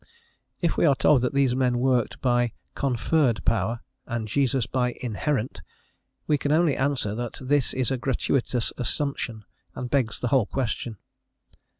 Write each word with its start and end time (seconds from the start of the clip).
If 0.61 0.77
we 0.77 0.87
are 0.87 0.95
told 0.95 1.21
that 1.21 1.35
these 1.35 1.55
men 1.55 1.77
worked 1.77 2.19
by 2.21 2.53
conferred 2.73 3.45
power 3.45 3.81
and 4.07 4.27
Jesus 4.27 4.65
by 4.65 4.95
inherent, 4.99 5.61
we 6.25 6.39
can 6.39 6.51
only 6.51 6.75
answer 6.75 7.13
that 7.13 7.37
this 7.39 7.71
is 7.71 7.91
a 7.91 7.97
gratuitous 7.97 8.73
assumption, 8.79 9.43
and 9.75 9.91
begs 9.91 10.17
the 10.17 10.29
whole 10.29 10.47
question. 10.47 10.97